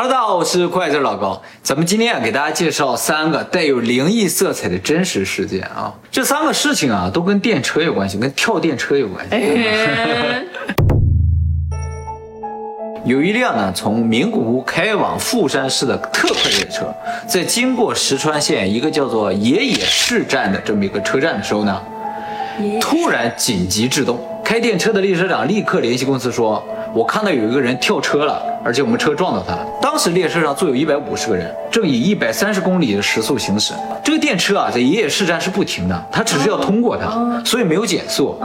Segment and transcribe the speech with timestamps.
[0.00, 1.42] Hello，大家好，我是快字老高。
[1.60, 5.92] 咱们今天啊，给大家介绍三个带有灵异色彩的真实事件啊。
[6.08, 9.34] 这三个事情啊，都跟电车有关系，跟跳电车有关系。
[9.34, 10.44] 哎，
[13.04, 16.94] 有一辆呢，从名古屋开往富山市的特快列车，
[17.26, 21.82] 在经过石川县一个叫做野野市站的这么一个车站的时候呢，
[22.80, 24.16] 突然紧急制动。
[24.44, 29.66] 开电车的列车长立刻联系公司说：“我看到有一个人跳车了，而且我们车撞到他了。”
[29.98, 33.74] 当时列车上坐有一百五十个人，正以一百三十公里的时速行驶。
[34.04, 38.40] 这个电车啊，在野野市站是不停的，它只是要通过它，所以没有减速。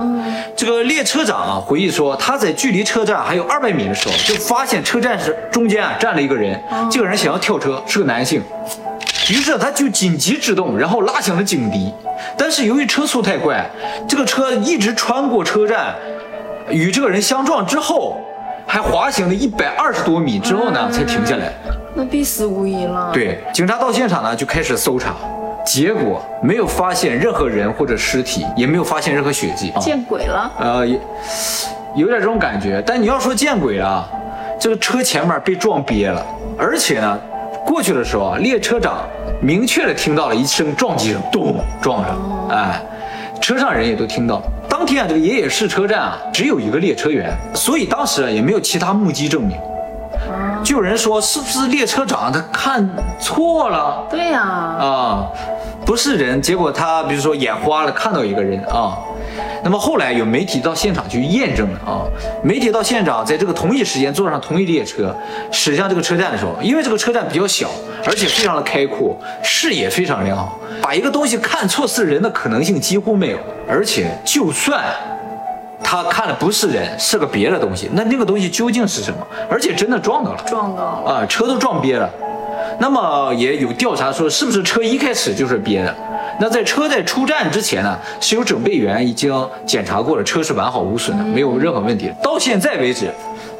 [0.57, 8.41] 这个列车长啊回忆说，他在距离车站还有二百米的时候，就发现车站是中间啊站了一个人，这个人想要跳车，是个男性。
[9.29, 11.93] 于是他就紧急制动，然后拉响了警笛。
[12.35, 13.63] 但是由于车速太快，
[14.09, 15.93] 这个车一直穿过车站，
[16.71, 18.17] 与这个人相撞之后，
[18.73, 21.53] 还滑行了一百二十多米之后呢，才停下来。
[21.93, 23.11] 那必死无疑了。
[23.13, 25.13] 对，警察到现场呢就开始搜查，
[25.63, 29.71] 结果没有发现任何人或者尸体，也没有发现任何血迹。
[29.79, 30.51] 见鬼了！
[30.57, 30.99] 呃，也
[31.93, 32.81] 有点这种感觉。
[32.83, 34.09] 但你要说见鬼了，
[34.59, 36.25] 这个车前面被撞瘪了，
[36.57, 37.19] 而且呢。
[37.63, 39.05] 过去的时候啊，列车长
[39.39, 42.81] 明确的听到了一声撞击声，咚撞上，哎，
[43.39, 44.41] 车上人也都听到。
[44.83, 49.57] 当天啊，这个爷爷市车站啊，只有一个列车员，所以当时啊也没有其他目击证明。
[50.61, 52.85] 就有人说，是不是列车长他看
[53.17, 54.05] 错了？
[54.11, 55.27] 对呀，啊，
[55.85, 58.97] 不是人，结果他比如说眼花了，看到一个人啊。
[59.63, 62.03] 那么后来有媒体到现场去验证了啊，
[62.43, 65.15] 媒体到现场，在这个同一时间坐上同一列车
[65.49, 67.69] 驶向这个车站的时候，因为这个车站比较小，
[68.05, 73.37] 而且非常的开阔，视野非常良好，把一个东西看错是人的可能性几乎没有。
[73.65, 74.83] 而且就算
[75.81, 79.25] 他看的不是人，是个别的东西，那那个东西究竟是什么？
[79.49, 82.09] 而且真的撞到了，撞到了啊，车都撞瘪了。
[82.79, 85.95] 那么也有调查说，是不是车一开始就是瘪的？
[86.39, 89.31] 那在车在出站之前呢，是有准备员已经
[89.65, 92.11] 检查过了，车是完好无损的，没有任何问题。
[92.21, 93.13] 到现在为止，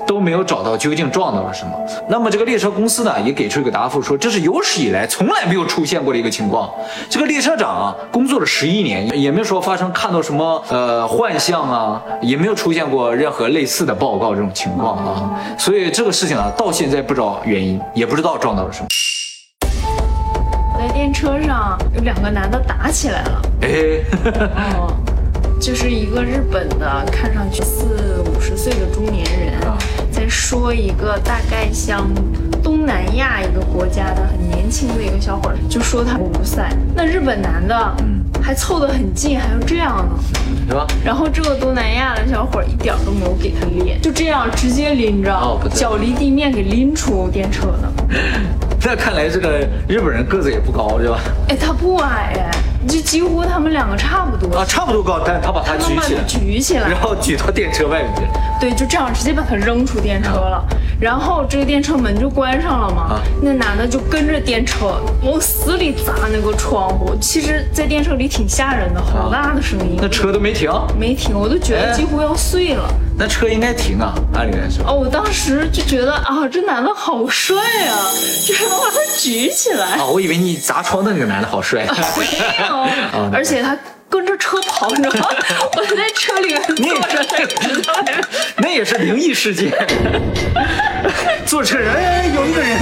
[0.06, 1.72] 都没有找到究竟撞到了什么。
[2.08, 6.70] 那么这个列车公司呢，也给出一个答复，说这是有史以来从来没有出现过的一个情况。
[7.10, 15.40] 这个列车长啊，工作了十一年，也没有说发生看到什么呃幻象啊，也没有出现过任何类似的报告这种情况啊。
[15.58, 18.88] 所以这个事情啊，到现在不知道原因，也不知道撞到了什么。
[20.78, 23.70] 在电车上有两个男的打起来了，哎，
[24.78, 24.92] 哦，
[25.64, 29.54] 就是一个日本的，看上去四五十岁的中年人，
[30.12, 32.06] 在说一个大概像
[32.62, 36.70] 东南亚一个国家的很年轻的一个小伙儿，就说他五塞。
[36.94, 40.20] 那日本男的，嗯，还凑得很近，还要这样呢，
[40.68, 40.86] 是吧？
[41.02, 47.94] 然后这个东南亚的小伙儿一点都没有给他脸，就这样直接拎着，脚离地面给拎出电车了。
[48.86, 51.20] 那看来这个日本人个子也不高，对吧？
[51.48, 52.52] 哎，他不矮哎，
[52.86, 58.22] 就几乎他们两个差不多啊，差不多高，但他把他举起来，举起来，然后举到电车外面去。
[58.60, 60.66] 对，就这样直接把他扔出电车了，
[61.00, 63.20] 然后这个电车门就关上了嘛。
[63.42, 69.98] 那男的就跟着电车往死里砸那个窗户，其实，在电车里挺吓人的，好大的声音。
[70.02, 72.90] 那车都没停，没停，我都觉得几乎要碎了。
[73.18, 74.84] 那车应该停啊，按理来说。
[74.88, 78.10] 哦，我当时就觉得啊，这男的好帅啊，
[78.46, 79.98] 居然能把他举起来。
[79.98, 81.86] 啊，我以为你砸窗的那个男的好帅。
[82.18, 82.26] 没
[82.66, 83.78] 有， 而且他
[84.10, 85.36] 跟着车跑，你知道吗？
[85.78, 87.24] 我在车里面坐着，
[88.58, 89.72] 那也是灵异事件。
[91.54, 92.80] 坐车人有一个人。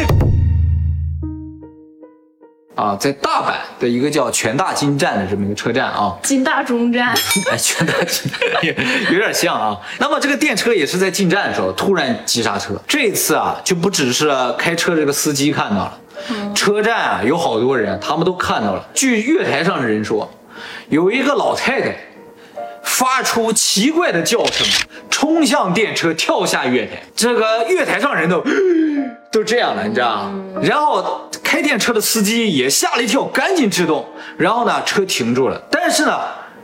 [2.75, 7.09] 啊，在大阪的一个叫全大金站的这么一个车站啊，金大中站，
[7.51, 8.31] 哎，全大金
[9.11, 9.77] 有点像啊。
[9.99, 15.99] 那么这个电车也是在进站的时候突然急刹车，这一次啊就不只是开车这个司机看到了，
[16.55, 18.87] 车站啊有好多人，他们都看到了。
[18.93, 20.31] 据月台上的人说，
[20.87, 21.93] 有一个老太太
[22.83, 24.67] 发出奇怪的叫声，
[25.09, 28.43] 冲向电车，跳下月台，这个月台上人都
[29.31, 30.61] 都这样了，你知道吗？
[30.61, 31.27] 然后。
[31.43, 34.05] 开电车的司机也吓了一跳，赶紧制动，
[34.37, 35.61] 然后呢，车停住了。
[35.69, 36.17] 但是呢，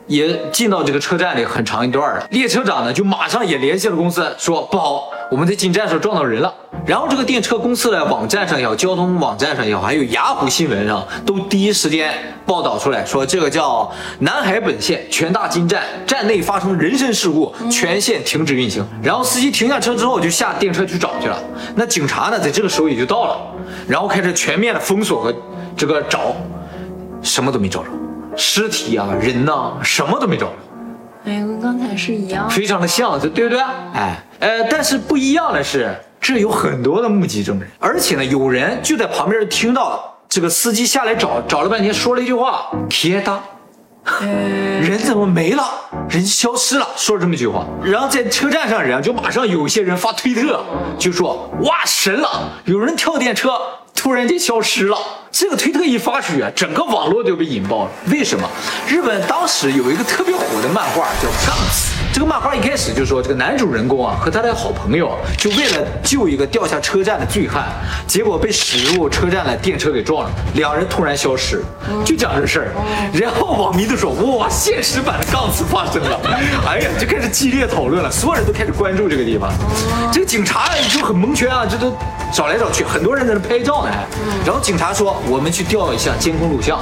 [0.06, 2.26] 也进到这个车站里很长一段了。
[2.32, 6.56] 列车长呢，就马上也联系了公司，说不好，我们在进站时候撞到人了。
[6.88, 12.14] 然后这个电车公司的网站上也好，交通网站上也好，还有雅虎新闻上都第一时间
[12.46, 18.88] 报道出来，说这个叫南海本线全大金站站内发生人身事故，全线停止运行。
[19.04, 21.38] 然后司机停下车之后就下电车去找去了。
[21.76, 23.38] 那警察呢，在这个时候也就到了。
[23.86, 25.34] 然后开始全面的封锁和
[25.76, 26.34] 这个找，
[27.22, 27.90] 什么都没找着，
[28.38, 30.54] 尸体啊、人呐，什么都没找着。
[31.26, 33.60] 哎，跟刚才是一样，非常的像，对不对？
[33.94, 35.94] 哎，呃，但是不一样的是，
[36.28, 43.40] 这有很多的目击证人，而且呢，有人就在旁边听到这个司机下来找，找了半天，说了一句话：“铁达。”
[44.82, 45.64] 人怎么没了？
[46.10, 47.66] 人消失了，说了这么一句话。
[47.82, 50.62] 然后在车站上，人就马上有些人发推特，
[51.00, 52.28] 就说：“哇，神了！
[52.66, 53.54] 有人跳电车，
[53.96, 54.98] 突然间消失了。”
[55.32, 57.92] 这个推特一发出去，整个网络就被引爆了。
[58.12, 58.46] 为什么？
[58.86, 61.94] 日本当时有一个特别火的漫画叫《杠子》。
[62.18, 67.68] 这个漫画一开始就说，这个男主人公啊和他的好朋友，就为了救一个掉下车站的醉汉，
[68.08, 71.64] 结果被驶入车站的电车给撞了，两人突然消失，
[72.04, 72.68] 就讲这事儿。
[73.14, 76.20] 然后网民都说，哇，现实版的《杠子》发生了，
[76.66, 79.54] 哎呀，就开始激烈讨论了，所有人都开始关注这个地方。
[80.12, 81.96] 这个警察就很蒙圈啊，这都
[82.34, 83.92] 找来找去，很多人在那拍照呢。
[84.46, 86.80] 然后警察说，我们去调一下监控录像。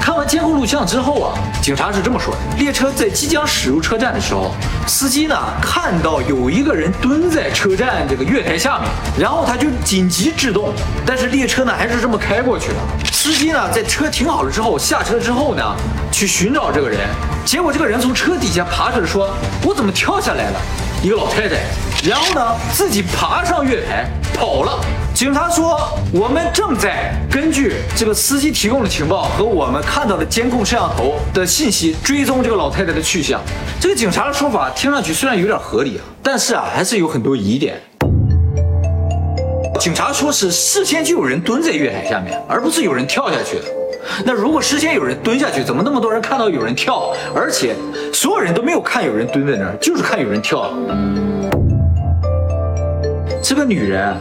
[0.00, 4.52] 看完监控录像之后啊，警察是这么说的：列车在即将驶入车站的时候。
[4.86, 8.88] 司机呢看到有一个人蹲在车站这个月台下面，
[9.18, 10.72] 然后他就紧急制动，
[11.06, 12.76] 但是列车呢还是这么开过去了。
[13.12, 15.62] 司机呢在车停好了之后下车之后呢
[16.10, 17.00] 去寻找这个人，
[17.44, 19.30] 结果这个人从车底下爬出来，说
[19.64, 20.60] ：“我怎么跳下来了？”
[21.02, 21.56] 一个老太太，
[22.08, 24.80] 然后呢自己爬上月台跑了。
[25.12, 25.78] 警察说，
[26.14, 33.38] 我们正在根据这个司机提供的情报和我们看到的监控摄像头的信息追踪这个老太太的去向。
[33.78, 37.78] 这个警察的说法听上去虽然有点合理啊，但是啊还是有很多疑点。
[39.78, 43.64] 警察说是事先就有人蹲在月台下面，而不是有人跳下去的。
[44.24, 47.74] 那如果事先有人蹲下去，怎么那么多人看到有人跳，而且
[48.12, 50.72] 所有人都没有看有人蹲在那儿，就是看有人跳？
[53.42, 54.16] 这个女人。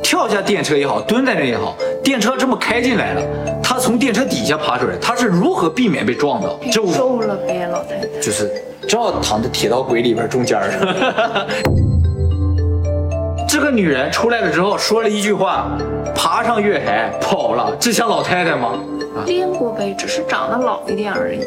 [0.00, 3.22] 跳下电车也好，蹲在那也好，电车这么开进来了，
[3.62, 6.58] 她从电车底下爬出来，她是如何避免被撞到？
[6.72, 8.06] 就瘦了呗，老太太。
[8.18, 8.50] 就是
[8.88, 11.46] 正好躺在铁道轨里边中间儿。
[13.46, 15.76] 这个女人出来了之后说了一句话，
[16.14, 18.78] 爬上月台跑了，这像老太太吗？
[19.26, 21.40] 练过呗，只是长得老一点而已。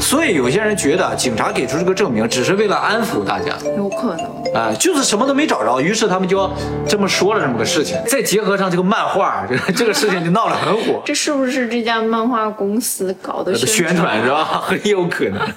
[0.00, 3.52] 所以有些人觉得警察给出这个证明，只是为了安抚大家。
[3.76, 4.26] 有可能。
[4.54, 6.50] 啊，就是什么都没找着，于是他们就
[6.88, 7.96] 这么说了这么个事情。
[8.06, 11.00] 再结合上这个漫画，这这个事情就闹得很火。
[11.06, 14.44] 这是不是这家漫画公司搞的宣传是吧？
[14.44, 15.40] 很有可能。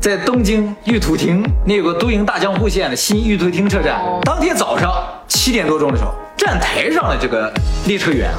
[0.00, 4.90] 在东京玉兔町，那有个都营大江户线的新玉兔町车站，当天早上
[5.38, 6.12] 七点多钟的时候。
[6.36, 7.52] 站台上的这个
[7.86, 8.38] 列车员啊，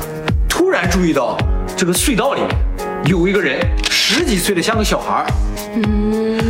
[0.50, 1.38] 突然注意到
[1.78, 2.50] 这个隧道里面
[3.06, 3.60] 有一个人，
[3.90, 5.26] 十几岁的像个小孩儿，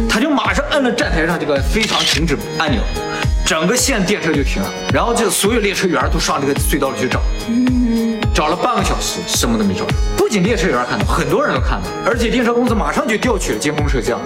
[0.10, 2.82] 他就马上摁了站台上这个非常停止按钮，
[3.46, 7.20] 整个线电车就停了，然后这所有列车员都上这个隧道里去找。
[8.34, 9.94] 找了半个小时，什么都没找着。
[10.16, 14.20] 不仅列车员看到，很多人都看到，而且电车公司马上就调取了监控摄像。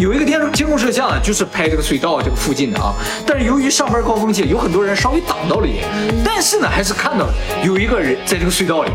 [0.00, 2.94] 有一个电监控摄像呢，就是拍这个隧道这个附近的啊。
[3.26, 5.84] 但是由于上班高峰期，有很多人稍微挡到了一点，
[6.24, 7.34] 但是呢，还是看到了
[7.64, 8.90] 有一个人在这个隧道里。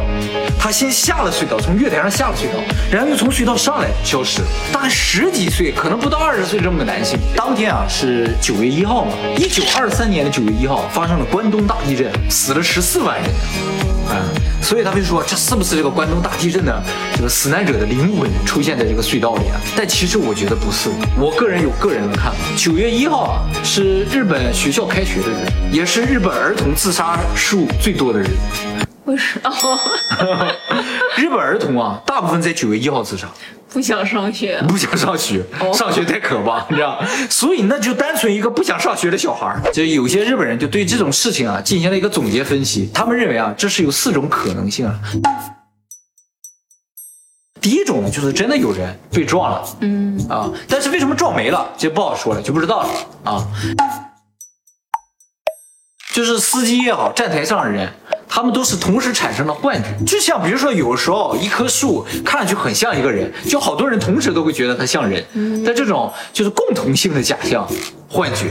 [0.57, 4.39] 他先下了隧道，从月台上下了隧道，然后又从隧道上来消失。
[4.71, 7.19] 大概十几岁，可能不到二十岁这么个男性。
[7.35, 13.29] 当天啊是九月一号嘛，一九二三年的九月一号发生了关东大地震，死了十四万人。
[14.07, 14.23] 啊，
[14.63, 16.81] 所以他们就说这是不是这个关东大地震的
[17.15, 19.59] 这个死难者的灵魂出现在这个隧道里啊？
[19.75, 20.89] 但其实我觉得不是，
[21.19, 22.37] 我个人有个人的看法。
[22.55, 28.31] 九月一号啊，是日本学校开学的日子，也是日本儿童自杀数最多的日子。
[29.05, 29.51] 为什么？
[31.17, 33.27] 日本儿童啊，大部分在九月一号自杀。
[33.69, 35.43] 不想上学，不想上学，
[35.73, 37.03] 上学太可怕， 你知道？
[37.29, 39.59] 所以那就单纯一个不想上学的小孩儿。
[39.73, 44.99] 就有些日本人就对这种事情啊进行了一个总结分析，他们认为啊这是有四种可能性啊。
[47.59, 53.47] 第一种呢就是真的有人被撞了，嗯啊，但是为什么撞没了，这不好说了，就不知道了啊。
[56.13, 57.91] 就是司机也好，站台上的人。
[58.35, 65.23] 他们都是同时产生了幻觉，就像比如说，有时候一棵树看上去很像一个人，就好多人同时都会觉得它像人，
[65.63, 67.69] 但这种就是共同性的假象、
[68.09, 68.47] 幻觉。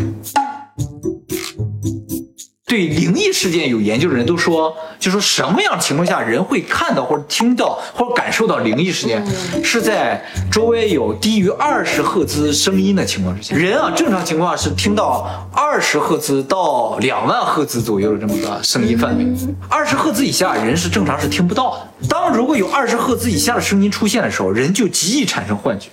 [2.72, 9.22] 对灵异事件有研究的人都说，就说什么样情况下人会看到或者听到或者感受到灵异事件，
[9.62, 13.54] 是在周围有低于二十赫兹声音的情况之下。
[13.54, 19.26] 人啊，正常情况是听到二十赫兹到两万赫兹左右的这么个声音范围，
[19.68, 22.08] 二十赫兹以下人是正常是听不到的。
[22.08, 25.90] 当如果有二十赫兹以下的声音出现的时候，人就极易产生幻觉。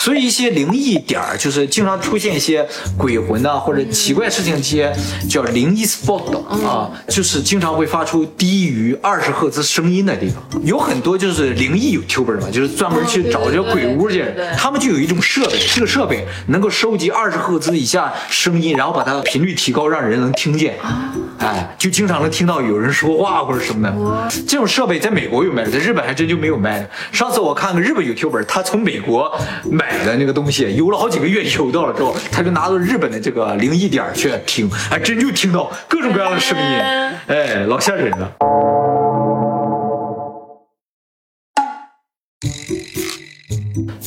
[0.00, 2.66] 所以一些灵异点儿，就是经常出现一些
[2.96, 4.90] 鬼魂呐、或者奇怪事情，这些
[5.28, 10.42] 叫灵异 spot 啊，就是经常会发出低于二十赫兹声音的地方。
[10.64, 14.24] 有很多就是灵异 YouTuber 嘛，就是专门去找这个鬼屋去
[14.56, 20.76] 他们就有一种设备，这个设备能够收集二十赫兹以下声音，然后把它频率提高，让人能听见。
[21.40, 24.28] 哎，就经常能听到有人说话或者什么的。
[24.48, 26.88] 这种设备在美国有卖的，在日本还真就没有卖的。
[27.12, 29.38] 上次我看个日本 YouTuber，他从美国
[29.70, 36.64] 买的那个东西，邮了好几个月邮到了之后，他就拿到日本的这个灵异点儿去听，还真就听到各种各样的声音，
[37.26, 38.32] 哎，老吓人了。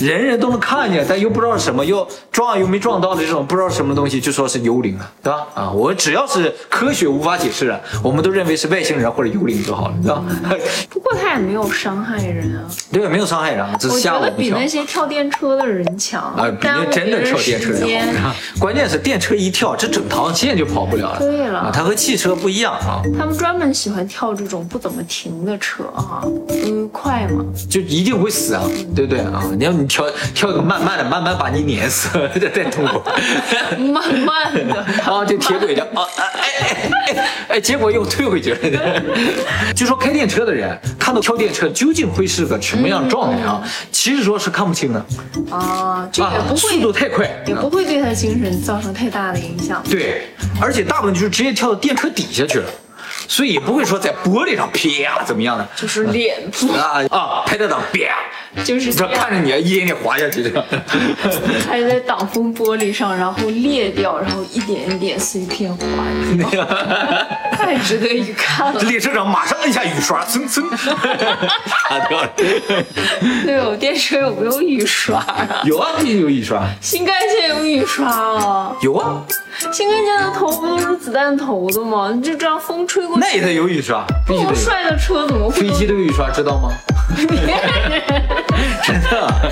[0.04, 5.48] 人人都能看见，但又不知道是什么，又撞又没撞到的这种不知道什么东西，就说是幽灵了，对吧？
[5.54, 10.24] 啊，我只要是科学无法解释的，我们都认为是外星人或者幽灵就好了，对吧？
[10.90, 14.68] 不过他也没有伤害人啊，对，没有伤害人，只是我觉吓我们一跳得比那。
[14.74, 17.86] 些跳电车的人强，啊，比那真的跳电车的
[18.20, 21.20] 好，关键是电车一跳，这整条线就跑不了了。
[21.20, 26.26] 对了啊，它和汽车不一样啊，他们专门喜欢跳这种不怎么停的车啊，
[26.66, 27.46] 因为快嘛。
[27.70, 28.64] 就一定会死啊，
[28.96, 29.44] 对不对啊？
[29.56, 32.10] 你要你跳跳一个慢慢的，慢慢把你碾死，
[32.42, 33.00] 这太痛苦。
[33.78, 36.78] 慢慢的， 啊，就铁轨的啊，哎哎
[37.16, 38.58] 哎哎，结果又退回去了。
[39.76, 43.62] 就说开电车的人看到跳电车究竟会是个什么样的状态啊？
[43.92, 45.06] 其实说是看不清的
[45.52, 49.80] 啊，这也啊，不速度，太快，也不会对他精神造成太大的影响。
[49.88, 50.28] 对，
[50.60, 52.66] 而且大部分就是直接跳到电车底下去了，
[53.28, 60.66] 所以也不会说在玻璃上啪怎么样的就是脸部，啊啊，拍在挡啪，就是这看着你一点点滑下去的。
[61.68, 65.86] 还在挡风玻璃上，然后裂掉，然后一点一点碎片滑
[66.52, 66.66] 掉，
[67.58, 68.82] 太值得一看了。
[68.82, 70.64] 列车长马上按下雨刷，噌噌，
[71.68, 72.30] 擦掉了。
[73.46, 75.62] 对哦，电车有没有雨刷啊？
[75.66, 76.64] 有啊，有雨刷。
[76.82, 78.76] 新干线有雨刷啊？
[78.82, 79.24] 有啊，
[79.72, 82.12] 新干线的头不都是子弹头的吗？
[82.14, 84.50] 你就这样风吹过去，那也得有雨刷，必须得有。
[84.50, 86.72] 这么帅的车怎么会飞机都有雨刷，知道吗？
[88.84, 89.52] 真的。